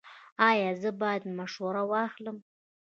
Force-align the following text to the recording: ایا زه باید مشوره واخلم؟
ایا 0.49 0.71
زه 0.81 0.89
باید 1.01 1.23
مشوره 1.37 1.83
واخلم؟ 1.91 2.37